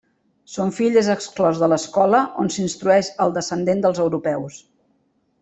Son 0.51 0.71
fill 0.77 0.95
és 1.01 1.09
exclòs 1.15 1.61
de 1.63 1.69
l'escola 1.73 2.21
on 2.45 2.49
s'instrueix 2.57 3.13
el 3.27 3.37
descendent 3.37 3.85
dels 3.85 4.03
europeus. 4.07 4.59